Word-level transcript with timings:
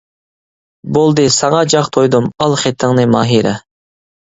بولدى، 0.95 1.25
ساڭا 1.35 1.59
جاق 1.75 1.91
تويدۇم، 1.99 2.31
ئال 2.47 2.59
خېتىڭنى 2.65 3.07
ماھىرە. 3.15 3.57